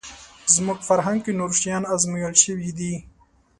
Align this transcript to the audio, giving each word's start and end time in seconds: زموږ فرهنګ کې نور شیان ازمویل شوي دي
زموږ 0.53 0.79
فرهنګ 0.87 1.19
کې 1.25 1.31
نور 1.39 1.51
شیان 1.59 1.83
ازمویل 1.93 2.33
شوي 2.43 2.71
دي 2.77 2.93